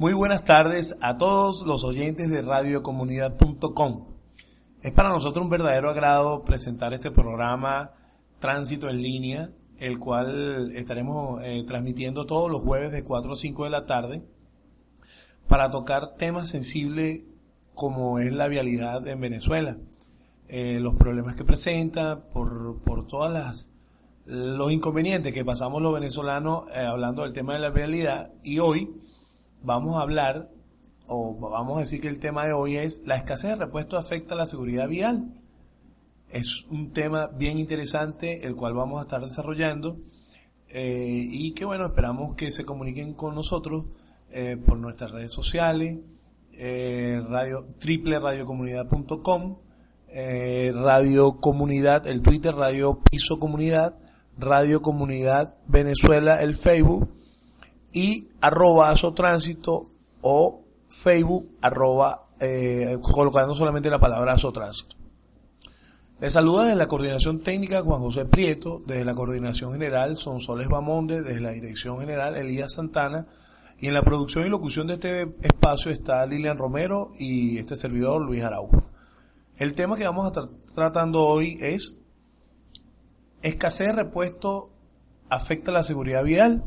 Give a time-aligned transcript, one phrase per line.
[0.00, 4.06] Muy buenas tardes a todos los oyentes de radiocomunidad.com.
[4.80, 7.92] Es para nosotros un verdadero agrado presentar este programa
[8.38, 13.64] Tránsito en línea, el cual estaremos eh, transmitiendo todos los jueves de 4 a 5
[13.64, 14.24] de la tarde
[15.46, 17.24] para tocar temas sensibles
[17.74, 19.76] como es la vialidad en Venezuela,
[20.48, 23.70] eh, los problemas que presenta por, por todas las
[24.24, 29.00] los inconvenientes que pasamos los venezolanos eh, hablando del tema de la vialidad y hoy
[29.62, 30.50] vamos a hablar
[31.06, 34.34] o vamos a decir que el tema de hoy es la escasez de repuestos afecta
[34.34, 35.34] a la seguridad vial.
[36.28, 39.98] Es un tema bien interesante el cual vamos a estar desarrollando
[40.68, 43.86] eh, y que bueno, esperamos que se comuniquen con nosotros
[44.30, 45.98] eh, por nuestras redes sociales,
[46.52, 49.56] eh, radio, triple radiocomunidad.com,
[50.06, 53.98] eh, Radio Comunidad, el Twitter, Radio Piso Comunidad,
[54.38, 57.12] Radio Comunidad Venezuela, el Facebook
[57.92, 59.90] y arroba tránsito
[60.22, 64.96] o Facebook arroba eh, colocando solamente la palabra tránsito.
[66.20, 71.22] Les saluda desde la coordinación técnica Juan José Prieto, desde la coordinación general Sonsoles Bamonde,
[71.22, 73.26] desde la dirección general Elías Santana
[73.78, 78.20] y en la producción y locución de este espacio está Lilian Romero y este servidor
[78.20, 78.84] Luis Araujo.
[79.56, 81.96] El tema que vamos a estar tratando hoy es
[83.40, 84.70] escasez de repuesto
[85.30, 86.62] afecta la seguridad vial,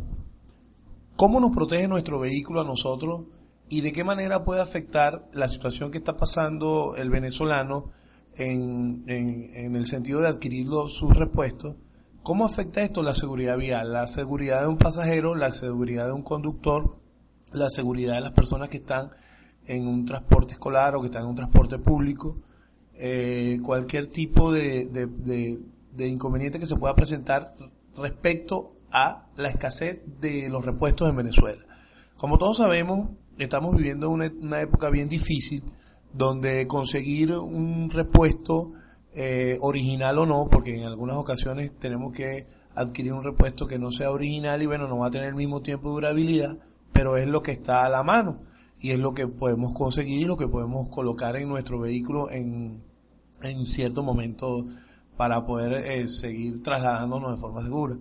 [1.16, 3.26] cómo nos protege nuestro vehículo a nosotros
[3.70, 7.92] y de qué manera puede afectar la situación que está pasando el venezolano
[8.36, 11.76] en, en, el sentido de adquirir sus repuestos.
[12.24, 13.94] ¿Cómo afecta esto la seguridad vial?
[13.94, 16.98] La seguridad de un pasajero, la seguridad de un conductor,
[17.52, 19.12] la seguridad de las personas que están
[19.66, 22.38] en un transporte escolar o que están en un transporte público,
[22.96, 27.56] eh, cualquier tipo de, de inconveniente que se pueda presentar
[27.96, 31.66] respecto a la escasez de los repuestos en Venezuela.
[32.16, 35.64] Como todos sabemos, estamos viviendo una, una época bien difícil
[36.14, 38.72] donde conseguir un repuesto
[39.16, 43.92] eh, original o no, porque en algunas ocasiones tenemos que adquirir un repuesto que no
[43.92, 46.58] sea original y bueno, no va a tener el mismo tiempo de durabilidad,
[46.92, 48.42] pero es lo que está a la mano
[48.80, 52.84] y es lo que podemos conseguir y lo que podemos colocar en nuestro vehículo en,
[53.42, 54.66] en cierto momento
[55.18, 57.98] para poder eh, seguir trasladándonos de forma segura.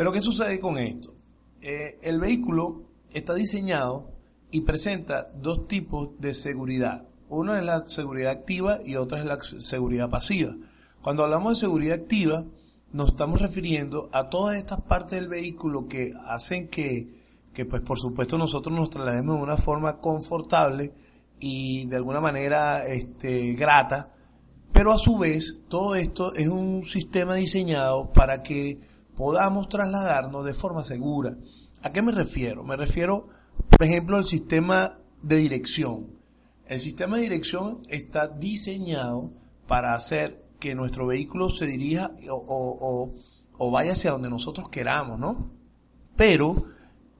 [0.00, 1.12] Pero ¿qué sucede con esto?
[1.60, 4.10] Eh, el vehículo está diseñado
[4.50, 7.06] y presenta dos tipos de seguridad.
[7.28, 10.56] Una es la seguridad activa y otra es la seguridad pasiva.
[11.02, 12.46] Cuando hablamos de seguridad activa,
[12.92, 17.20] nos estamos refiriendo a todas estas partes del vehículo que hacen que,
[17.52, 20.94] que pues por supuesto nosotros nos traslademos de una forma confortable
[21.40, 24.14] y de alguna manera este, grata
[24.72, 28.78] pero a su vez, todo esto es un sistema diseñado para que
[29.20, 31.36] podamos trasladarnos de forma segura.
[31.82, 32.64] ¿A qué me refiero?
[32.64, 33.28] Me refiero,
[33.68, 36.06] por ejemplo, al sistema de dirección.
[36.64, 39.30] El sistema de dirección está diseñado
[39.66, 43.12] para hacer que nuestro vehículo se dirija o,
[43.58, 45.50] o vaya hacia donde nosotros queramos, ¿no?
[46.16, 46.64] Pero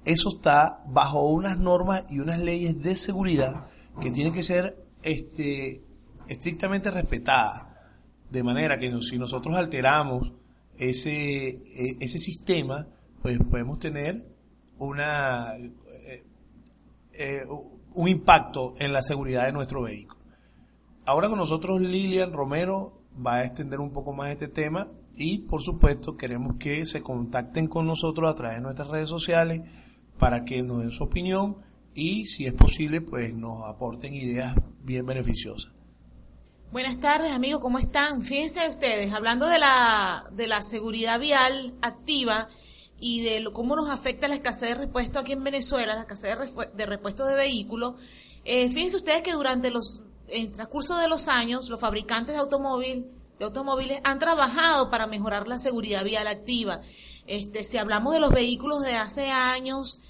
[0.07, 3.67] eso está bajo unas normas y unas leyes de seguridad
[4.01, 5.85] que tienen que ser este,
[6.29, 7.67] estrictamente respetada.
[8.31, 10.40] De manera que si nosotros alteramos
[10.81, 12.89] ese, e, ese sistema,
[13.23, 14.27] pues podemos tener
[14.79, 16.25] una, eh,
[17.13, 17.45] eh,
[17.95, 20.21] un impacto en la seguridad de nuestro vehículo.
[21.05, 25.61] Ahora con nosotros Lilian Romero va a extender un poco más este tema y por
[25.61, 29.63] supuesto queremos que se contacten con nosotros a través de nuestras redes sociales
[30.19, 31.59] para que nos den su opinión
[31.95, 35.80] y si es posible pues nos aporten ideas bien beneficiosas.
[36.73, 38.23] Buenas tardes, amigos, ¿cómo están?
[38.23, 42.47] Fíjense ustedes, hablando de la, de la seguridad vial activa
[43.01, 46.39] y de cómo nos afecta la escasez de repuesto aquí en Venezuela, la escasez
[46.73, 47.97] de, repuestos de vehículos,
[48.45, 52.41] eh, fíjense ustedes que durante los, en el transcurso de los años, los fabricantes de
[52.41, 53.05] automóvil,
[53.41, 56.83] de automóviles han trabajado para mejorar la seguridad vial activa.
[57.27, 60.01] Este, si hablamos de los vehículos de hace años,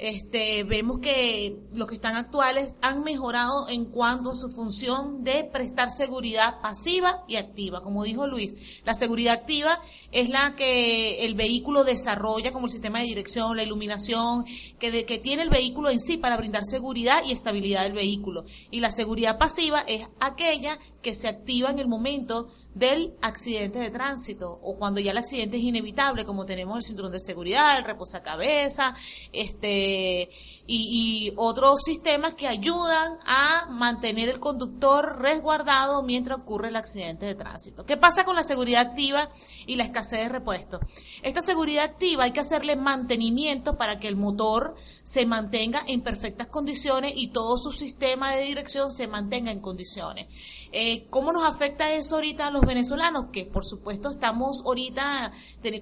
[0.00, 5.44] este, vemos que los que están actuales han mejorado en cuanto a su función de
[5.44, 7.82] prestar seguridad pasiva y activa.
[7.82, 8.54] Como dijo Luis,
[8.84, 9.80] la seguridad activa
[10.10, 14.44] es la que el vehículo desarrolla como el sistema de dirección, la iluminación,
[14.78, 18.46] que, que tiene el vehículo en sí para brindar seguridad y estabilidad del vehículo.
[18.70, 23.90] Y la seguridad pasiva es aquella que se activa en el momento del accidente de
[23.90, 27.84] tránsito o cuando ya el accidente es inevitable, como tenemos el cinturón de seguridad, el
[27.84, 28.94] reposacabeza,
[29.32, 30.30] este
[30.66, 37.34] y, otros sistemas que ayudan a mantener el conductor resguardado mientras ocurre el accidente de
[37.34, 37.84] tránsito.
[37.84, 39.30] ¿Qué pasa con la seguridad activa
[39.66, 40.80] y la escasez de repuestos?
[41.22, 46.46] Esta seguridad activa hay que hacerle mantenimiento para que el motor se mantenga en perfectas
[46.46, 50.26] condiciones y todo su sistema de dirección se mantenga en condiciones.
[50.72, 53.26] Eh, ¿Cómo nos afecta eso ahorita a los venezolanos?
[53.32, 55.32] Que por supuesto estamos ahorita,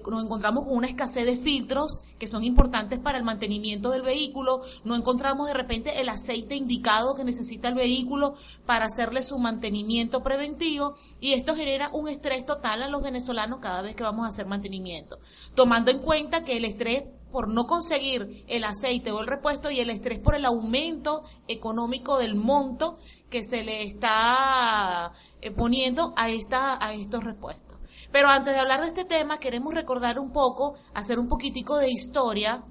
[0.07, 4.61] nos encontramos con una escasez de filtros que son importantes para el mantenimiento del vehículo,
[4.83, 8.35] no encontramos de repente el aceite indicado que necesita el vehículo
[8.65, 13.81] para hacerle su mantenimiento preventivo y esto genera un estrés total a los venezolanos cada
[13.81, 15.19] vez que vamos a hacer mantenimiento,
[15.55, 19.79] tomando en cuenta que el estrés por no conseguir el aceite o el repuesto y
[19.79, 22.97] el estrés por el aumento económico del monto
[23.29, 27.77] que se le está eh, poniendo a, esta, a estos repuestos.
[28.11, 31.91] Pero antes de hablar de este tema, queremos recordar un poco, hacer un poquitico de
[31.91, 32.63] historia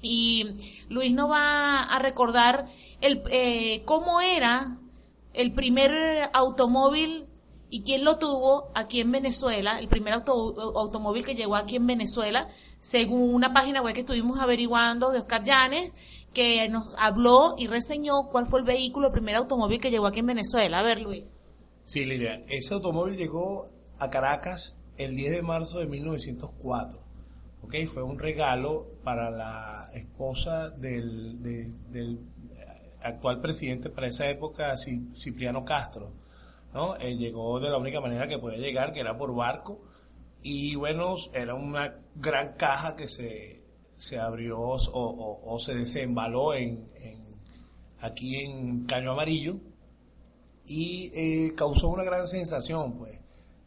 [0.00, 0.56] y
[0.88, 2.66] Luis nos va a recordar
[3.00, 4.78] el, eh, cómo era
[5.32, 7.26] el primer automóvil
[7.70, 12.48] y quién lo tuvo aquí en Venezuela, el primer automóvil que llegó aquí en Venezuela,
[12.80, 15.92] según una página web que estuvimos averiguando de Oscar Llanes,
[16.32, 20.20] que nos habló y reseñó cuál fue el vehículo, el primer automóvil que llegó aquí
[20.20, 20.78] en Venezuela.
[20.78, 21.38] A ver, Luis.
[21.84, 23.66] Sí, Lilia, ese automóvil llegó
[23.98, 26.98] a Caracas el 10 de marzo de 1904.
[27.62, 27.74] ¿ok?
[27.92, 32.20] Fue un regalo para la esposa del, del
[33.02, 34.76] actual presidente para esa época,
[35.14, 36.12] Cipriano Castro.
[36.72, 36.96] ¿no?
[36.96, 39.80] Eh, llegó de la única manera que podía llegar, que era por barco.
[40.42, 43.61] Y bueno, era una gran caja que se,
[44.02, 46.88] se abrió o, se desembaló en,
[48.00, 49.60] aquí en Caño Amarillo
[50.66, 53.20] y eh, causó una gran sensación, pues,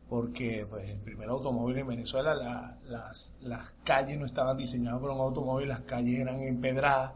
[0.09, 5.21] porque pues, el primer automóvil en Venezuela, las, las calles no estaban diseñadas para un
[5.21, 7.13] automóvil, las calles eran empedradas.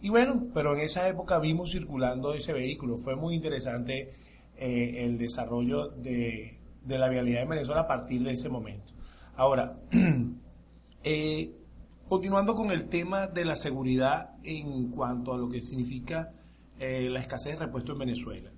[0.00, 2.96] Y bueno, pero en esa época vimos circulando ese vehículo.
[2.96, 4.14] Fue muy interesante
[4.56, 8.94] eh, el desarrollo de, de, la vialidad en Venezuela a partir de ese momento.
[9.36, 9.76] Ahora,
[11.04, 11.63] eh,
[12.08, 16.32] continuando con el tema de la seguridad en cuanto a lo que significa
[16.78, 18.50] eh, la escasez de repuesto en Venezuela.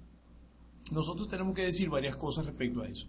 [0.92, 3.08] Nosotros tenemos que decir varias cosas respecto a eso.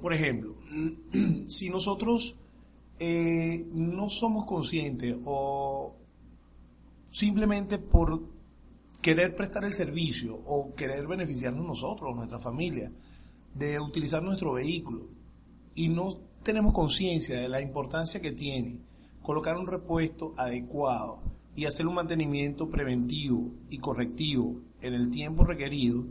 [0.00, 0.56] por ejemplo,
[1.48, 2.36] si nosotros
[2.98, 5.96] no somos conscientes o
[7.10, 8.22] simplemente por
[9.00, 12.90] querer prestar el servicio o querer beneficiarnos nosotros, nuestra familia,
[13.54, 15.06] de utilizar nuestro vehículo
[15.74, 16.08] y no
[16.42, 18.80] tenemos conciencia de la importancia que tiene
[19.26, 21.18] colocar un repuesto adecuado
[21.56, 26.04] y hacer un mantenimiento preventivo y correctivo en el tiempo requerido,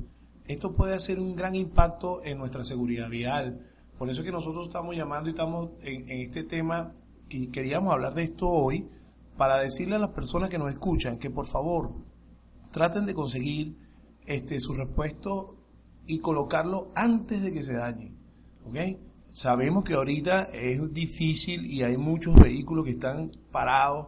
[0.44, 3.66] esto puede hacer un gran impacto en nuestra seguridad vial.
[3.98, 6.92] Por eso es que nosotros estamos llamando y estamos en, este tema,
[7.30, 8.90] que queríamos hablar de esto hoy,
[9.38, 11.94] para decirle a las personas que nos escuchan que por favor
[12.72, 13.78] traten de conseguir
[14.26, 15.56] este, su repuesto
[16.06, 18.18] y colocarlo antes de que se dañe.
[18.66, 18.76] ¿ok?
[19.36, 24.08] Sabemos que ahorita es difícil y hay muchos vehículos que están parados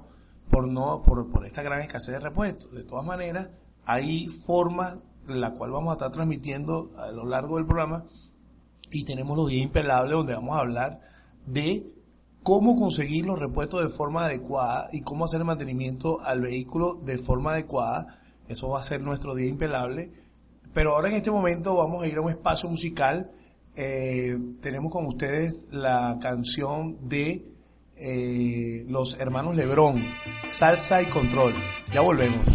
[0.49, 2.71] por, no, por, por esta gran escasez de repuestos.
[2.71, 3.49] De todas maneras,
[3.83, 8.05] hay formas la cual vamos a estar transmitiendo a lo largo del programa
[8.89, 11.01] y tenemos los días impelables donde vamos a hablar
[11.45, 11.91] de
[12.41, 17.17] cómo conseguir los repuestos de forma adecuada y cómo hacer el mantenimiento al vehículo de
[17.17, 20.09] forma adecuada eso va a ser nuestro día impelable.
[20.73, 23.31] Pero ahora en este momento vamos a ir a un espacio musical.
[23.79, 27.45] Eh, tenemos con ustedes la canción de
[27.95, 30.03] eh, los hermanos Lebrón,
[30.49, 31.53] Salsa y Control.
[31.93, 32.47] Ya volvemos.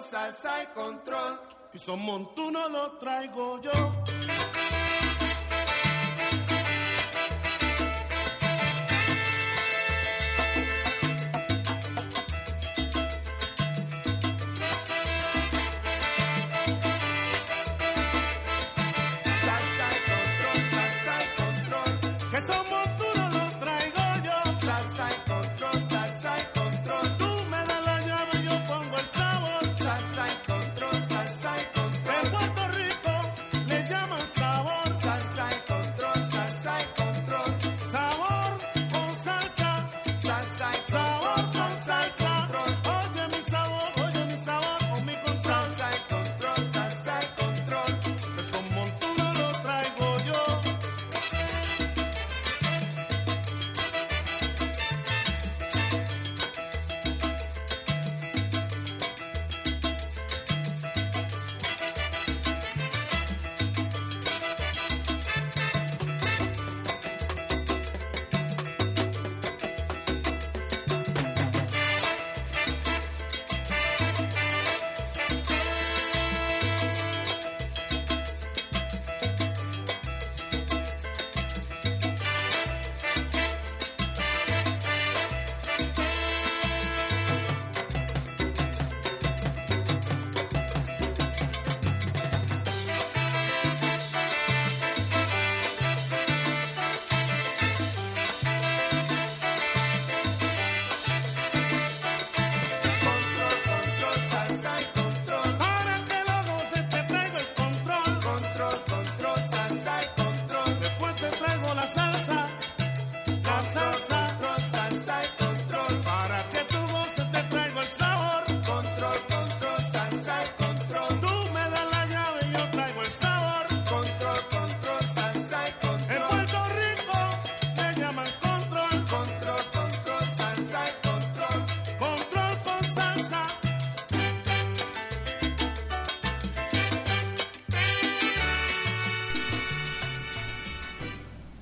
[0.00, 1.40] Salsa y control.
[1.72, 3.99] Y son montuno lo traigo yo.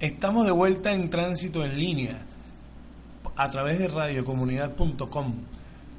[0.01, 2.19] Estamos de vuelta en tránsito en línea
[3.35, 5.35] a través de radiocomunidad.com.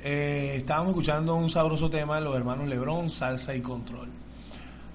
[0.02, 4.08] Eh, estábamos escuchando un sabroso tema de los hermanos Lebrón, Salsa y Control.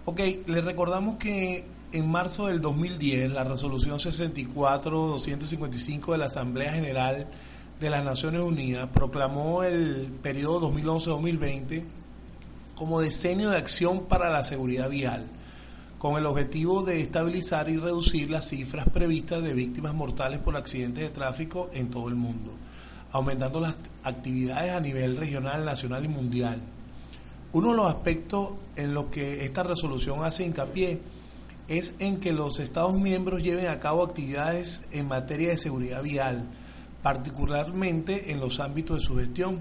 [0.07, 7.27] Ok, les recordamos que en marzo del 2010 la resolución 64-255 de la Asamblea General
[7.81, 11.83] de las Naciones Unidas proclamó el periodo 2011-2020
[12.75, 15.27] como decenio de acción para la seguridad vial
[16.05, 21.03] con el objetivo de estabilizar y reducir las cifras previstas de víctimas mortales por accidentes
[21.03, 22.53] de tráfico en todo el mundo,
[23.11, 26.61] aumentando las actividades a nivel regional, nacional y mundial.
[27.55, 31.01] Uno de los aspectos en los que esta resolución hace hincapié
[31.69, 36.45] es en que los Estados miembros lleven a cabo actividades en materia de seguridad vial,
[37.03, 39.59] particularmente en los ámbitos de su gestión,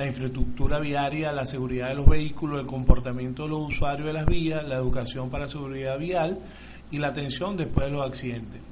[0.00, 4.24] la infraestructura viaria, la seguridad de los vehículos, el comportamiento de los usuarios de las
[4.24, 6.38] vías, la educación para seguridad vial
[6.90, 8.62] y la atención después de los accidentes.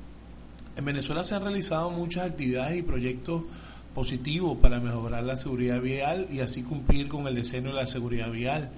[0.74, 3.42] En Venezuela se han realizado muchas actividades y proyectos
[3.94, 8.30] positivos para mejorar la seguridad vial y así cumplir con el diseño de la seguridad
[8.30, 8.70] vial.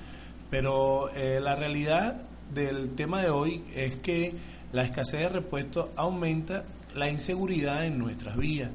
[0.50, 2.20] Pero eh, la realidad
[2.52, 4.34] del tema de hoy es que
[4.72, 6.64] la escasez de repuestos aumenta
[6.96, 8.70] la inseguridad en nuestras vías.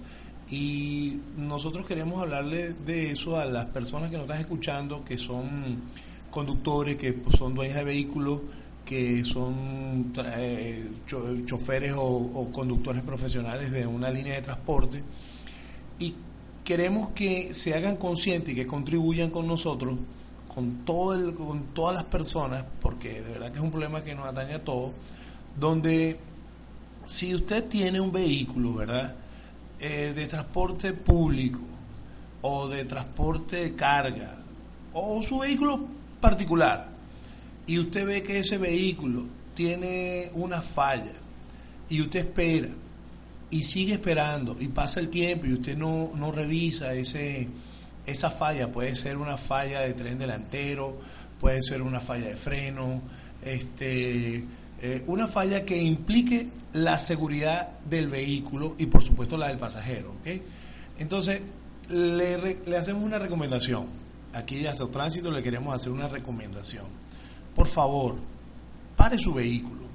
[0.49, 5.81] Y nosotros queremos hablarle de eso a las personas que nos están escuchando, que son
[6.29, 8.41] conductores, que pues, son dueños de vehículos,
[8.85, 15.01] que son eh, cho choferes o, o, conductores profesionales de una línea de transporte.
[15.97, 16.13] Y
[16.63, 19.97] queremos que se hagan conscientes y que contribuyan con nosotros,
[20.53, 24.13] con, todo el, con todas las personas, porque de verdad que es un problema que
[24.13, 24.91] nos atañe a todos,
[25.59, 26.19] donde
[27.07, 29.15] si usted tiene un vehículo, ¿verdad?
[29.87, 31.59] Eh, de transporte público
[32.41, 34.35] o de transporte de carga
[34.93, 35.79] o su vehículo
[36.19, 36.87] particular
[37.67, 41.13] y usted ve que ese vehículo tiene una falla
[41.87, 42.69] y usted espera
[43.51, 47.47] y sigue esperando y pasa el tiempo y usted no, no revisa ese,
[48.07, 50.97] esa falla, puede ser una falla de tren delantero,
[51.39, 53.03] puede ser una falla de freno,
[53.43, 54.43] este,
[54.81, 60.13] eh, una falla que implique la seguridad del vehículo y por supuesto la del pasajero.
[60.99, 61.41] Entonces,
[61.89, 63.85] le, le hacemos una recomendación.
[64.33, 66.85] Aquí a tránsito le queremos hacer una recomendación.
[67.55, 68.15] Por favor,
[68.97, 69.85] pare su vehículo.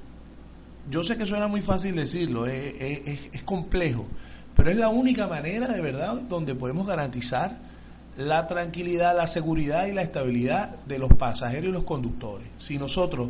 [0.91, 4.07] Yo sé que suena muy fácil decirlo, es, es, es complejo,
[4.57, 7.59] pero es la única manera de verdad donde podemos garantizar
[8.17, 12.49] la tranquilidad, la seguridad y la estabilidad de los pasajeros y los conductores.
[12.59, 13.29] Si nosotros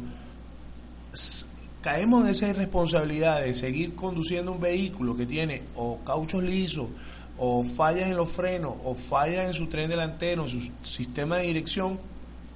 [1.83, 6.87] caemos en esa irresponsabilidad de seguir conduciendo un vehículo que tiene o cauchos lisos,
[7.38, 11.47] o fallas en los frenos, o fallas en su tren delantero, en su sistema de
[11.47, 11.99] dirección,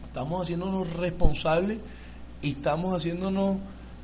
[0.07, 1.79] estamos haciéndonos responsables
[2.43, 3.57] y estamos haciéndonos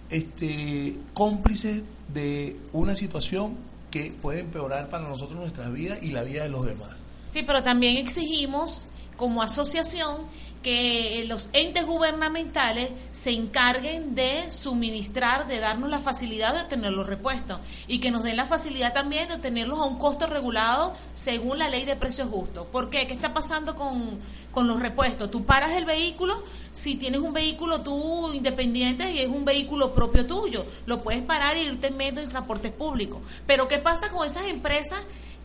[0.09, 3.57] este cómplices de una situación
[3.91, 6.91] que puede empeorar para nosotros nuestras vidas y la vida de los demás.
[7.29, 10.23] Sí, pero también exigimos como asociación
[10.63, 17.07] que los entes gubernamentales se encarguen de suministrar, de darnos la facilidad de obtener los
[17.07, 21.59] repuestos y que nos den la facilidad también de obtenerlos a un costo regulado según
[21.59, 22.67] la ley de precios justos.
[22.67, 23.07] ¿Por qué?
[23.07, 25.31] ¿Qué está pasando con, con los repuestos?
[25.31, 30.27] Tú paras el vehículo, si tienes un vehículo tú independiente y es un vehículo propio
[30.27, 33.23] tuyo, lo puedes parar e irte en medio de transportes públicos.
[33.47, 35.01] Pero ¿qué pasa con esas empresas?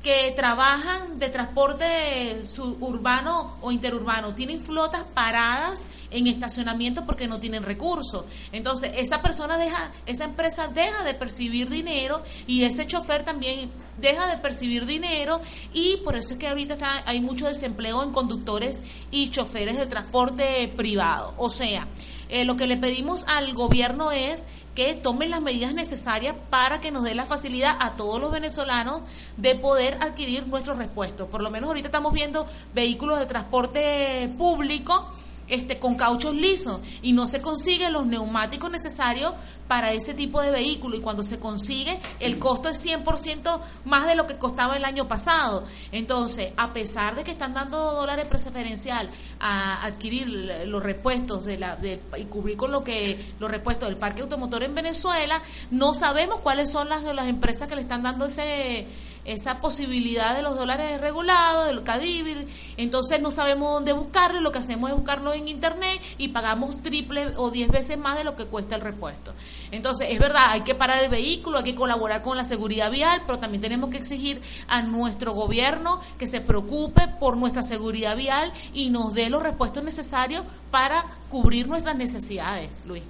[0.06, 7.64] Que trabajan de transporte suburbano o interurbano, tienen flotas paradas en estacionamiento porque no tienen
[7.64, 8.24] recursos.
[8.52, 14.28] Entonces, esa persona deja, esa empresa deja de percibir dinero y ese chofer también deja
[14.28, 15.42] de percibir dinero
[15.74, 20.72] y por eso es que ahorita hay mucho desempleo en conductores y choferes de transporte
[20.78, 21.34] privado.
[21.38, 21.88] O sea,
[22.30, 24.44] eh, lo que le pedimos al gobierno es
[24.76, 29.02] que tomen las medidas necesarias para que nos dé la facilidad a todos los venezolanos
[29.38, 31.30] de poder adquirir nuestros repuestos.
[31.30, 35.10] Por lo menos ahorita estamos viendo vehículos de transporte público
[35.48, 39.34] este con cauchos lisos y no se consiguen los neumáticos necesarios
[39.68, 44.16] para ese tipo de vehículo y cuando se consigue el costo es 100% más de
[44.16, 45.64] lo que costaba el año pasado.
[45.92, 49.10] Entonces, a pesar de que están dando dólares preferencial
[49.40, 50.28] a adquirir
[50.68, 54.64] los repuestos de la de, y cubrir con lo que los repuestos del parque automotor
[54.64, 58.86] en Venezuela, no sabemos cuáles son las de las empresas que le están dando ese
[59.26, 64.60] esa posibilidad de los dólares regulados, del CADIVIR, entonces no sabemos dónde buscarlo, lo que
[64.60, 68.46] hacemos es buscarlo en internet y pagamos triple o diez veces más de lo que
[68.46, 69.34] cuesta el repuesto.
[69.72, 73.22] Entonces, es verdad, hay que parar el vehículo, hay que colaborar con la seguridad vial,
[73.26, 78.54] pero también tenemos que exigir a nuestro gobierno que se preocupe por nuestra seguridad vial
[78.74, 83.04] y nos dé los repuestos necesarios para cubrir nuestras necesidades, Luis.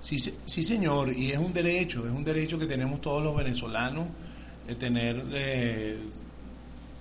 [0.00, 4.06] Sí, sí, señor, y es un derecho, es un derecho que tenemos todos los venezolanos
[4.68, 5.98] de tener, eh,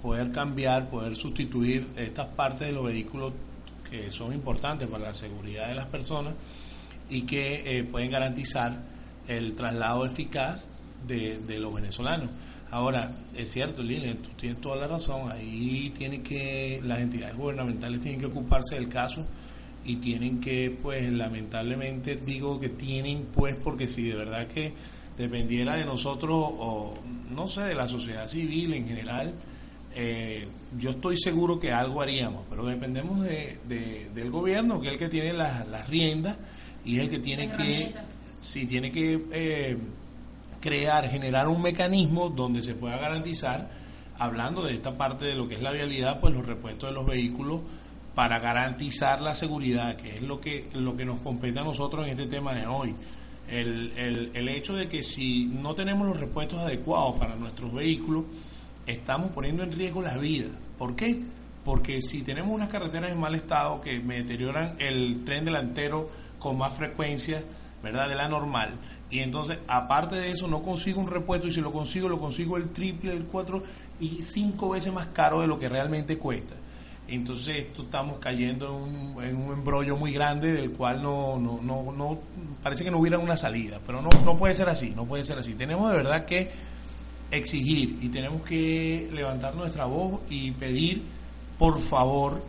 [0.01, 3.33] poder cambiar, poder sustituir estas partes de los vehículos
[3.89, 6.33] que son importantes para la seguridad de las personas
[7.09, 8.81] y que eh, pueden garantizar
[9.27, 10.67] el traslado eficaz
[11.05, 12.29] de, de los venezolanos.
[12.71, 18.01] Ahora, es cierto, Lilian, tú tienes toda la razón, ahí tienen que, las entidades gubernamentales
[18.01, 19.25] tienen que ocuparse del caso
[19.85, 24.73] y tienen que, pues, lamentablemente digo que tienen, pues, porque si de verdad que
[25.17, 26.93] dependiera de nosotros o,
[27.31, 29.33] no sé, de la sociedad civil en general,
[29.95, 34.93] eh, yo estoy seguro que algo haríamos, pero dependemos de, de- del gobierno, que es
[34.93, 36.37] el que tiene las, las riendas
[36.85, 37.95] y es el que tiene que,
[38.39, 39.77] sí, tiene que eh,
[40.61, 43.69] crear, generar un mecanismo donde se pueda garantizar,
[44.19, 47.05] hablando de esta parte de lo que es la vialidad, pues los repuestos de los
[47.05, 47.61] vehículos
[48.13, 52.11] para garantizar la seguridad, que es lo que, lo que nos compete a nosotros en
[52.19, 52.95] este tema de hoy.
[53.49, 58.25] El, el, el hecho de que si no tenemos los repuestos adecuados para nuestros vehículos,
[58.85, 60.47] estamos poniendo en riesgo la vida.
[60.77, 61.21] ¿Por qué?
[61.63, 66.57] Porque si tenemos unas carreteras en mal estado que me deterioran el tren delantero con
[66.57, 67.43] más frecuencia,
[67.83, 68.09] ¿verdad?
[68.09, 68.75] De la normal.
[69.09, 72.57] Y entonces, aparte de eso, no consigo un repuesto y si lo consigo, lo consigo
[72.57, 73.63] el triple, el cuatro
[73.99, 76.55] y cinco veces más caro de lo que realmente cuesta.
[77.07, 81.59] Entonces, esto estamos cayendo en un, en un embrollo muy grande del cual no, no,
[81.61, 82.19] no, no,
[82.61, 85.39] parece que no hubiera una salida, pero no, no puede ser así, no puede ser
[85.39, 85.53] así.
[85.53, 86.51] Tenemos de verdad que
[87.31, 91.01] exigir y tenemos que levantar nuestra voz y pedir,
[91.57, 92.43] por favor,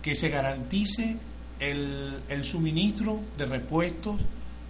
[0.00, 1.16] que se garantice
[1.58, 4.16] el, el suministro de repuestos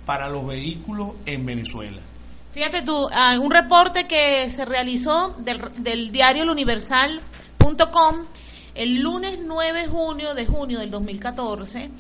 [0.07, 2.01] para los vehículos en Venezuela.
[2.53, 8.27] Fíjate tú, ah, un reporte que se realizó del, del diario eluniversal.com
[8.75, 11.91] el lunes 9 de junio de junio del 2014,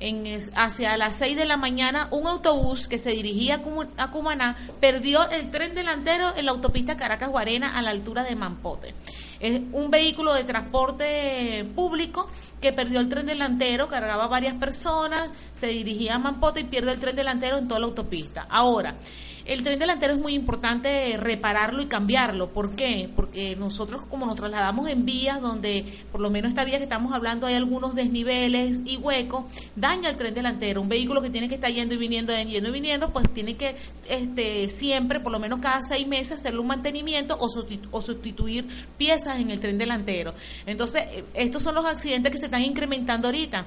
[0.00, 3.62] en, hacia las 6 de la mañana, un autobús que se dirigía
[3.96, 8.94] a Cumaná perdió el tren delantero en la autopista Caracas-Guarena a la altura de Mampote.
[9.40, 12.28] Es un vehículo de transporte público
[12.60, 16.98] que perdió el tren delantero, cargaba varias personas, se dirigía a Mampote y pierde el
[16.98, 18.46] tren delantero en toda la autopista.
[18.48, 18.96] Ahora,
[19.44, 22.48] El tren delantero es muy importante repararlo y cambiarlo.
[22.50, 23.10] ¿Por qué?
[23.14, 27.12] Porque nosotros como nos trasladamos en vías donde, por lo menos esta vía que estamos
[27.12, 29.44] hablando, hay algunos desniveles y huecos,
[29.76, 30.80] daña el tren delantero.
[30.80, 33.76] Un vehículo que tiene que estar yendo y viniendo, yendo y viniendo, pues tiene que
[34.08, 38.66] este, siempre, por lo menos cada seis meses, hacerle un mantenimiento o, sustitu- o sustituir
[38.96, 40.32] piezas en el tren delantero.
[40.64, 43.66] Entonces, eh, estos son los accidentes que se están incrementando ahorita.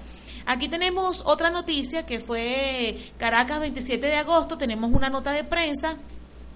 [0.49, 5.97] Aquí tenemos otra noticia que fue Caracas 27 de agosto, tenemos una nota de prensa.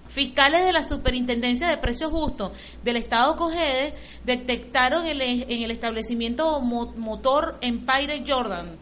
[0.08, 2.52] Fiscales de la Superintendencia de Precios Justos
[2.82, 8.76] del Estado Cogede detectaron el, en el establecimiento Mo- Motor Empire Jordan,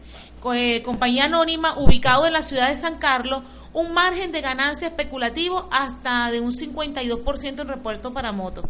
[0.53, 3.43] eh, compañía anónima ubicado en la ciudad de San Carlos,
[3.73, 8.65] un margen de ganancia especulativo hasta de un 52% en repuesto para motos.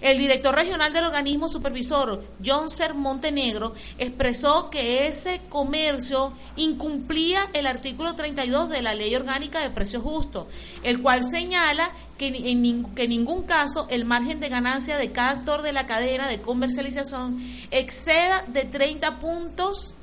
[0.00, 7.66] El director regional del organismo supervisor, John Ser Montenegro, expresó que ese comercio incumplía el
[7.66, 10.46] artículo 32 de la Ley Orgánica de Precios Justos,
[10.82, 15.62] el cual señala que en que ningún caso el margen de ganancia de cada actor
[15.62, 17.38] de la cadena de comercialización
[17.70, 19.94] exceda de 30 puntos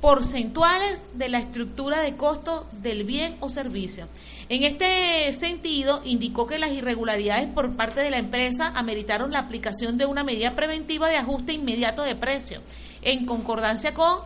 [0.00, 4.06] porcentuales de la estructura de costo del bien o servicio.
[4.48, 9.96] En este sentido, indicó que las irregularidades por parte de la empresa ameritaron la aplicación
[9.96, 12.60] de una medida preventiva de ajuste inmediato de precio,
[13.00, 14.18] en concordancia con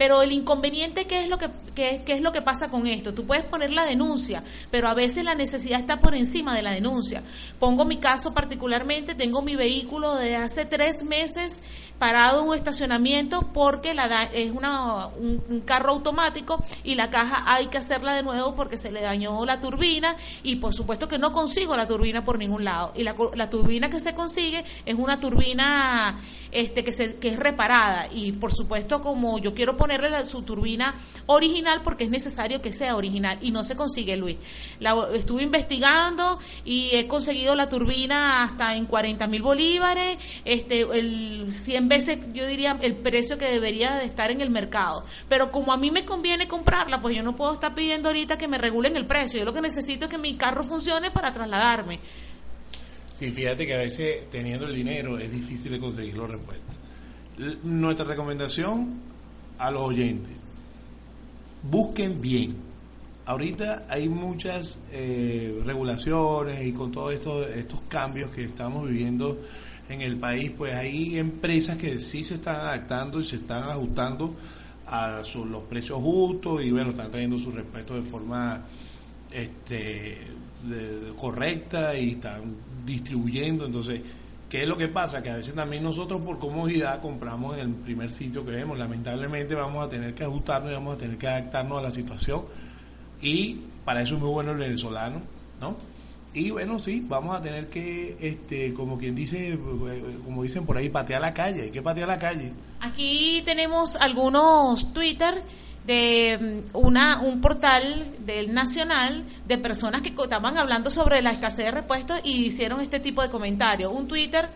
[0.00, 3.12] Pero el inconveniente, ¿qué es, lo que, qué, es lo que pasa con esto?
[3.12, 6.70] Tú puedes poner la denuncia, pero a veces la necesidad está por encima de la
[6.70, 7.22] denuncia.
[7.58, 11.60] Pongo mi caso particularmente, tengo mi vehículo de hace tres meses
[11.98, 17.44] parado en un estacionamiento porque la da- es una, un, carro automático y la caja
[17.46, 21.18] hay que hacerla de nuevo porque se le dañó la turbina y por supuesto que
[21.18, 22.94] no consigo la turbina por ningún lado.
[22.96, 26.18] Y la, la turbina que se consigue es una turbina
[26.52, 30.42] este que, se, que es reparada y por supuesto como yo quiero ponerle la- su
[30.42, 30.94] turbina
[31.26, 34.36] original porque es necesario que sea original y no se consigue Luis.
[34.80, 41.46] La, estuve investigando y he conseguido la turbina hasta en 40 mil bolívares, este, el
[41.52, 45.04] 100 veces yo diría el precio que debería de estar en el mercado.
[45.28, 48.48] Pero como a mí me conviene comprarla, pues yo no puedo estar pidiendo ahorita que
[48.48, 49.38] me regulen el precio.
[49.38, 52.00] Yo lo que necesito es que mi carro funcione para trasladarme.
[53.20, 56.78] Sí, fíjate que a veces teniendo el dinero es difícil de conseguir los repuestos.
[57.62, 58.94] Nuestra recomendación
[59.58, 60.32] a los oyentes,
[61.62, 62.56] busquen bien.
[63.26, 69.38] Ahorita hay muchas eh, regulaciones y con todos esto, estos cambios que estamos viviendo
[69.90, 74.34] en el país, pues hay empresas que sí se están adaptando y se están ajustando
[74.86, 78.62] a los precios justos y bueno, están trayendo sus repuestos de forma
[79.30, 83.66] este de- correcta y están distribuyendo.
[83.66, 84.00] Entonces
[84.48, 85.22] ¿qué es lo que pasa?
[85.22, 88.78] que a veces también nosotros por comodidad compramos en el primer sitio que vemos.
[88.78, 92.42] Lamentablemente vamos a tener que ajustarnos y vamos a tener que adaptarnos a la situación.
[93.22, 95.20] Y para eso es muy bueno el venezolano
[95.60, 95.76] ¿no?
[96.32, 99.58] y bueno sí vamos a tener que este como quien dice
[100.24, 101.62] como dicen por ahí patear la calle.
[101.62, 102.52] Hay que patear la calle.
[102.80, 105.42] Aquí tenemos algunos Twitter
[105.86, 111.66] de mm, una un portal del Nacional de personas que estaban hablando sobre la escasez
[111.66, 113.92] de repuestos y hicieron este tipo de comentarios.
[113.92, 114.48] Un Twitter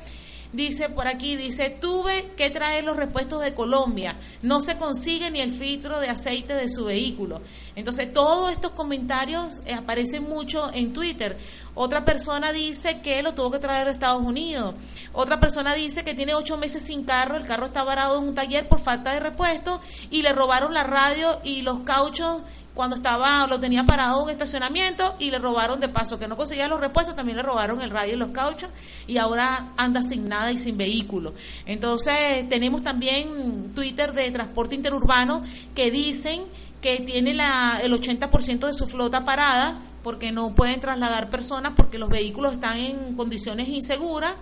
[0.55, 5.41] dice por aquí, dice, tuve que traer los repuestos de Colombia, no se consigue ni
[5.41, 7.41] el filtro de aceite de su vehículo.
[7.77, 11.37] Entonces, todos estos comentarios eh, aparecen mucho en Twitter.
[11.75, 14.77] Otra persona dice que lo tuvo que traer de Estados Unidos.
[15.13, 18.35] Otra persona dice que tiene ocho meses sin carro, el carro está varado en un
[18.35, 22.43] taller por falta de repuesto y le robaron la radio y los cauchos
[22.75, 26.37] cuando estaba lo tenía parado en un estacionamiento y le robaron de paso que no
[26.37, 28.69] conseguía los repuestos también le robaron el radio y los cauchos
[29.07, 31.35] y ahora anda sin nada y sin vehículo.
[31.67, 35.43] Entonces tenemos también Twitter de transporte interurbano
[35.75, 36.43] que dicen
[36.81, 41.99] que tiene la, el 80% de su flota parada porque no pueden trasladar personas porque
[41.99, 44.35] los vehículos están en condiciones inseguras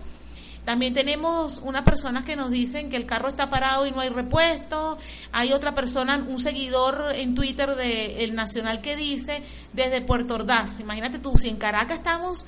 [0.64, 4.10] también tenemos una persona que nos dicen que el carro está parado y no hay
[4.10, 4.96] repuesto.
[5.32, 10.78] Hay otra persona, un seguidor en Twitter de El Nacional que dice desde Puerto Ordaz.
[10.78, 12.46] Imagínate tú, si en Caracas estamos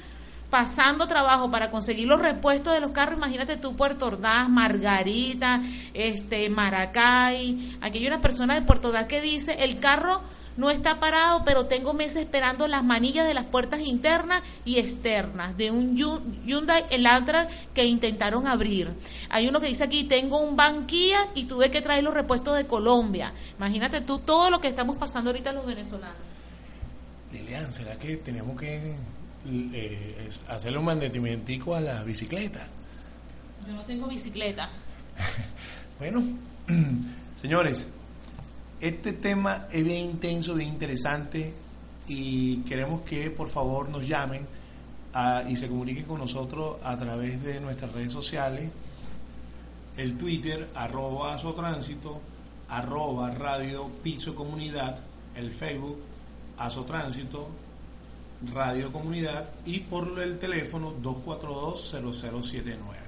[0.48, 5.60] pasando trabajo para conseguir los repuestos de los carros, imagínate tú Puerto Ordaz, Margarita,
[5.92, 10.20] este Maracay, aquí hay una persona de Puerto Ordaz que dice, el carro
[10.56, 15.56] no está parado, pero tengo meses esperando las manillas de las puertas internas y externas
[15.56, 18.90] de un Yu- Hyundai Elantra que intentaron abrir.
[19.30, 22.66] Hay uno que dice aquí, tengo un banquilla y tuve que traer los repuestos de
[22.66, 23.32] Colombia.
[23.58, 26.16] Imagínate tú todo lo que estamos pasando ahorita los venezolanos.
[27.32, 28.94] Lilian, ¿será que tenemos que
[29.72, 32.66] eh, hacerle un mantenimiento a la bicicleta?
[33.66, 34.68] Yo no tengo bicicleta.
[35.98, 36.22] Bueno,
[37.36, 37.86] señores,
[38.84, 41.54] este tema es bien intenso, bien interesante
[42.06, 44.46] y queremos que por favor nos llamen
[45.48, 48.70] y se comuniquen con nosotros a través de nuestras redes sociales,
[49.96, 52.20] el Twitter, arroba Azotránsito,
[52.68, 54.98] arroba Radio Piso Comunidad,
[55.34, 56.00] el Facebook,
[56.58, 57.48] Azotránsito,
[58.52, 59.48] Radio Comunidad.
[59.64, 63.03] Y por el teléfono 242-0079.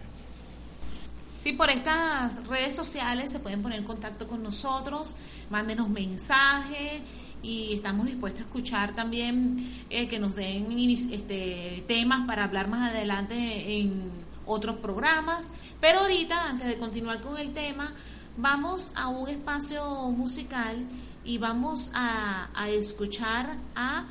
[1.47, 5.15] Sí, por estas redes sociales se pueden poner en contacto con nosotros,
[5.49, 7.03] mándenos mensajes
[7.41, 10.67] y estamos dispuestos a escuchar también eh, que nos den
[11.13, 14.11] este, temas para hablar más adelante en
[14.45, 15.53] otros programas.
[15.81, 17.95] Pero ahorita, antes de continuar con el tema,
[18.37, 20.85] vamos a un espacio musical
[21.25, 24.05] y vamos a escuchar a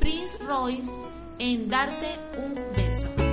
[0.00, 0.90] Prince Royce
[1.38, 3.23] en Darte un beso.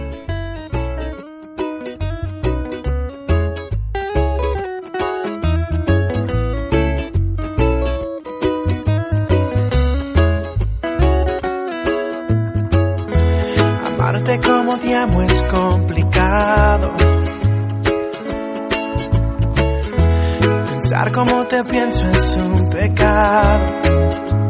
[14.32, 16.94] Amarte como te amo es complicado.
[20.66, 24.41] Pensar como te pienso es un pecado.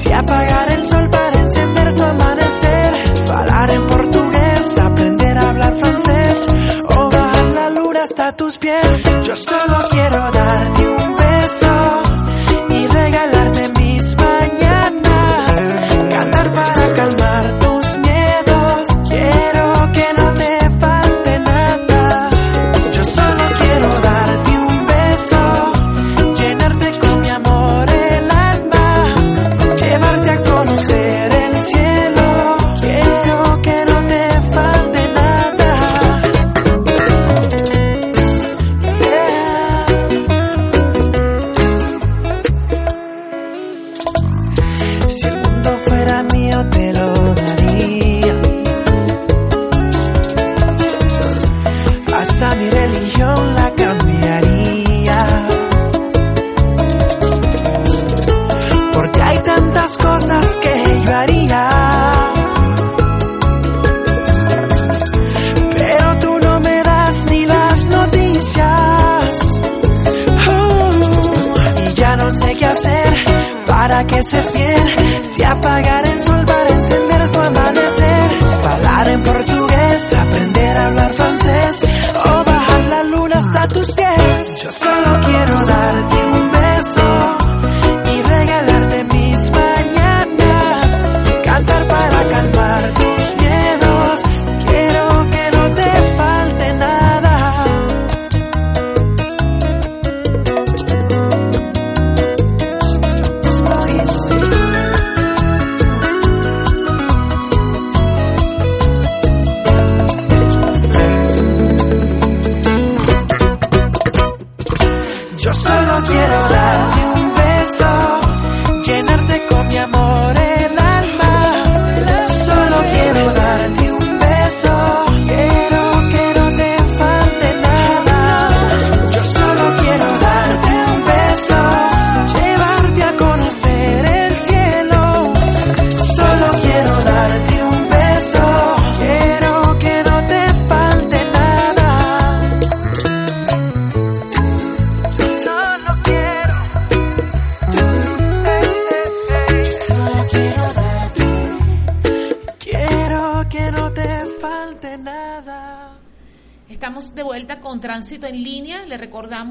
[0.00, 1.10] Si apagar el sol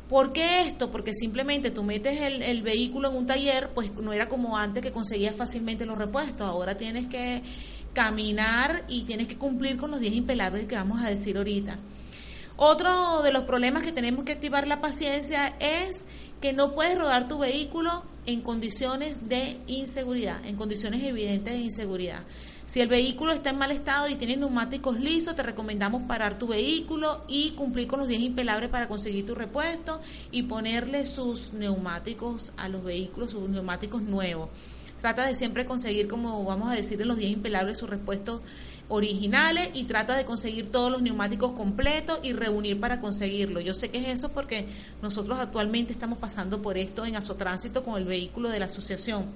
[0.07, 0.89] ¿Por qué esto?
[0.89, 4.81] Porque simplemente tú metes el, el vehículo en un taller, pues no era como antes
[4.81, 7.43] que conseguías fácilmente los repuestos, ahora tienes que
[7.99, 11.77] caminar y tienes que cumplir con los 10 impelables que vamos a decir ahorita.
[12.55, 16.05] Otro de los problemas que tenemos que activar la paciencia es
[16.39, 22.21] que no puedes rodar tu vehículo en condiciones de inseguridad, en condiciones evidentes de inseguridad.
[22.65, 26.47] Si el vehículo está en mal estado y tiene neumáticos lisos, te recomendamos parar tu
[26.47, 29.99] vehículo y cumplir con los 10 impelables para conseguir tu repuesto
[30.31, 34.47] y ponerle sus neumáticos a los vehículos, sus neumáticos nuevos.
[34.99, 38.41] Trata de siempre conseguir, como vamos a decir en los 10 impelables, sus repuestos
[38.89, 43.61] originales y trata de conseguir todos los neumáticos completos y reunir para conseguirlo.
[43.61, 44.65] Yo sé que es eso porque
[45.01, 49.27] nosotros actualmente estamos pasando por esto en Azotránsito con el vehículo de la asociación.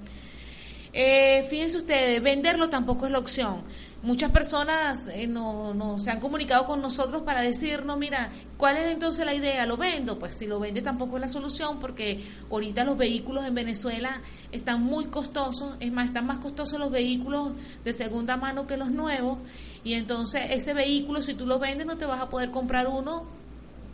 [0.92, 3.62] Eh, fíjense ustedes, venderlo tampoco es la opción.
[4.04, 8.92] Muchas personas eh, no, no se han comunicado con nosotros para decirnos, mira, ¿cuál es
[8.92, 9.64] entonces la idea?
[9.64, 10.18] ¿Lo vendo?
[10.18, 14.20] Pues si lo vende tampoco es la solución porque ahorita los vehículos en Venezuela
[14.52, 18.90] están muy costosos, es más, están más costosos los vehículos de segunda mano que los
[18.90, 19.38] nuevos
[19.84, 23.24] y entonces ese vehículo si tú lo vendes no te vas a poder comprar uno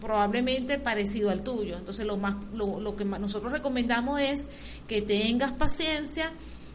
[0.00, 1.78] probablemente parecido al tuyo.
[1.78, 4.48] Entonces lo más lo, lo que nosotros recomendamos es
[4.88, 6.32] que tengas paciencia,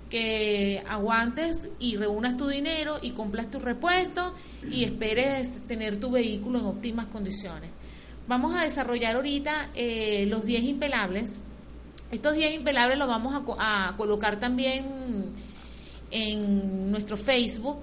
[0.10, 4.34] que aguantes y reúnas tu dinero y compras tu repuesto
[4.70, 7.72] y esperes tener tu vehículo en óptimas condiciones.
[8.28, 11.38] Vamos a desarrollar ahorita eh, los 10 impelables.
[12.12, 14.86] Estos 10 impelables los vamos a, a colocar también
[16.12, 17.78] en nuestro Facebook.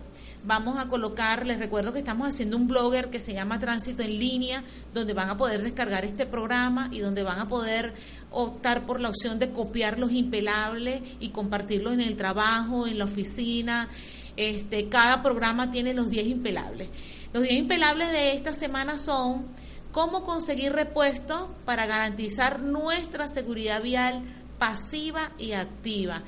[0.44, 4.18] Vamos a colocar, les recuerdo que estamos haciendo un blogger que se llama Tránsito en
[4.18, 7.94] Línea, donde van a poder descargar este programa y donde van a poder
[8.32, 13.04] optar por la opción de copiar los impelables y compartirlo en el trabajo, en la
[13.04, 13.88] oficina.
[14.36, 16.88] Este, cada programa tiene los 10 impelables.
[17.32, 19.46] Los 10 impelables de esta semana son
[19.92, 24.22] cómo conseguir repuestos para garantizar nuestra seguridad vial
[24.58, 26.22] pasiva y activa.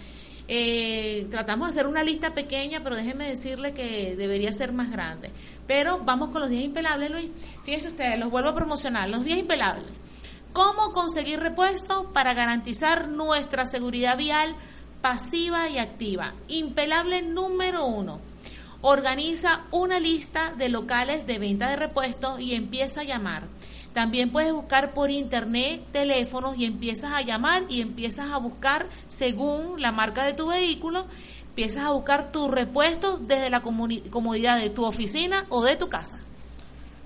[0.46, 5.30] Eh, tratamos de hacer una lista pequeña, pero déjenme decirle que debería ser más grande.
[5.66, 7.28] Pero vamos con los 10 impelables, Luis.
[7.64, 9.08] Fíjense ustedes, los vuelvo a promocionar.
[9.08, 10.03] Los 10 impelables.
[10.54, 14.54] ¿Cómo conseguir repuestos para garantizar nuestra seguridad vial
[15.02, 16.32] pasiva y activa?
[16.46, 18.20] Impelable número uno.
[18.80, 23.48] Organiza una lista de locales de venta de repuestos y empieza a llamar.
[23.94, 29.82] También puedes buscar por internet teléfonos y empiezas a llamar y empiezas a buscar según
[29.82, 31.04] la marca de tu vehículo,
[31.48, 36.20] empiezas a buscar tus repuestos desde la comodidad de tu oficina o de tu casa.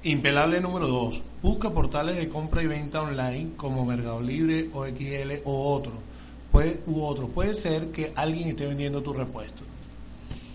[0.05, 1.23] Impelable número 2.
[1.43, 5.93] Busca portales de compra y venta online como Mercado Libre, OXL o otro.
[6.53, 7.27] Puede, u otro.
[7.27, 9.65] Puede ser que alguien esté vendiendo tu repuesto.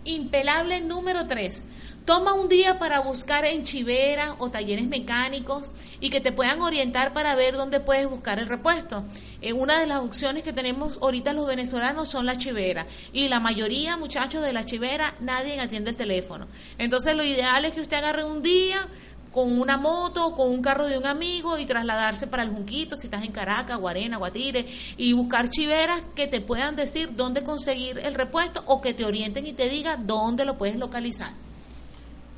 [0.05, 1.65] Impelable número 3.
[2.05, 7.13] Toma un día para buscar en chiveras o talleres mecánicos y que te puedan orientar
[7.13, 9.03] para ver dónde puedes buscar el repuesto.
[9.41, 13.39] Eh, una de las opciones que tenemos ahorita los venezolanos son las chiveras y la
[13.39, 16.47] mayoría, muchachos, de las chiveras nadie atiende el teléfono.
[16.77, 18.85] Entonces lo ideal es que usted agarre un día
[19.33, 22.95] con una moto o con un carro de un amigo y trasladarse para el Junquito,
[22.95, 24.65] si estás en Caracas, Guarena, Guatire,
[24.95, 29.47] y buscar chiveras que te puedan decir dónde conseguir el repuesto o que te orienten
[29.47, 31.33] y te digan dónde lo puedes localizar.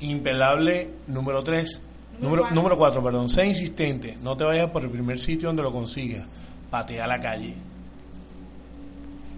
[0.00, 1.82] Impelable número 3.
[2.18, 2.54] Número Número, cuatro.
[2.56, 3.28] número 4, perdón.
[3.28, 4.16] Sé insistente.
[4.22, 6.26] No te vayas por el primer sitio donde lo consigas.
[6.70, 7.54] Patea la calle.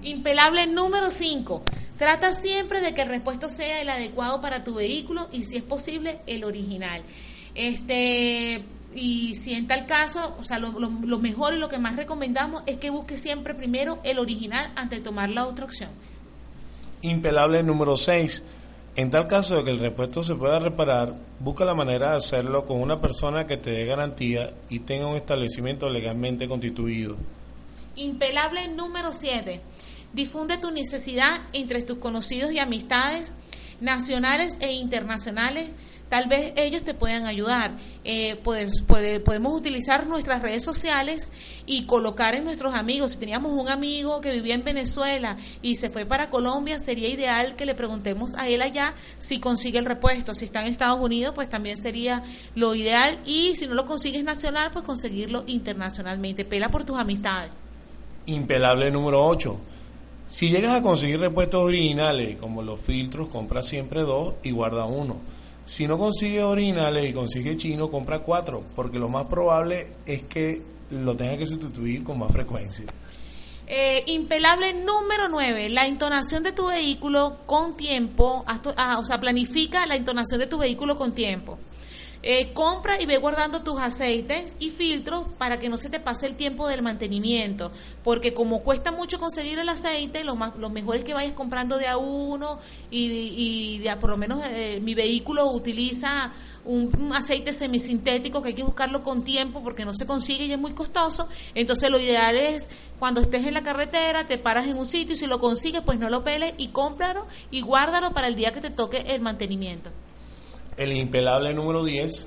[0.05, 1.63] Impelable número 5.
[1.99, 5.65] Trata siempre de que el repuesto sea el adecuado para tu vehículo y si es
[5.65, 7.03] posible el original.
[7.59, 8.63] Este
[8.95, 11.95] y si en tal caso, o sea, lo, lo- lo mejor y lo que más
[11.97, 15.91] recomendamos es que busque siempre primero el original antes de tomar la otra opción.
[17.03, 18.43] Impelable número 6.
[18.97, 22.67] En tal caso de que el repuesto se pueda reparar, busca la manera de hacerlo
[22.67, 27.17] con una persona que te dé garantía y tenga un establecimiento legalmente constituido.
[27.97, 29.61] Impelable número 7.
[30.13, 33.35] Difunde tu necesidad entre tus conocidos y amistades
[33.81, 35.69] nacionales e internacionales.
[36.09, 37.73] Tal vez ellos te puedan ayudar.
[38.05, 41.31] Eh, pues, puede- podemos utilizar nuestras redes sociales
[41.67, 43.13] y colocar en nuestros amigos.
[43.13, 47.57] Si teníamos un amigo que vivía en Venezuela y se fue para Colombia, sería ideal
[47.57, 50.35] que le preguntemos a él allá si consigue el repuesto.
[50.35, 52.23] Si está en Estados Unidos, pues también sería
[52.55, 53.19] lo ideal.
[53.27, 56.47] Y si no lo consigues nacional, pues conseguirlo internacionalmente.
[56.47, 57.51] Pela por tus amistades.
[58.27, 59.59] Impelable número 8.
[60.31, 65.17] Si llegas a conseguir repuestos originales como los filtros, compra siempre dos y guarda uno.
[65.71, 70.63] Si no consigues originales y consigues chino, compra cuatro, porque lo más probable es que
[70.91, 72.87] lo tengas que sustituir con más frecuencia.
[73.67, 79.05] Eh, impelable número 9, la entonación de tu vehículo con tiempo, haz tu- ah, o
[79.05, 81.59] sea, planifica la entonación de tu vehículo con tiempo.
[82.21, 86.27] Eh, compra y ve guardando tus aceites y filtros para que no se te pase
[86.27, 87.71] el tiempo del mantenimiento,
[88.03, 91.79] porque como cuesta mucho conseguir el aceite, lo, más, lo mejor es que vayas comprando
[91.79, 92.59] de a uno
[92.91, 96.33] y, y de por lo menos eh, mi vehículo utiliza
[96.65, 100.53] un, un aceite semisintético que hay que buscarlo con tiempo porque no se consigue y
[100.53, 101.29] es muy costoso.
[101.55, 105.17] Entonces lo ideal es cuando estés en la carretera, te paras en un sitio y
[105.17, 108.61] si lo consigues, pues no lo peles y cómpralo y guárdalo para el día que
[108.61, 109.91] te toque el mantenimiento.
[110.79, 112.27] El impelable número 10,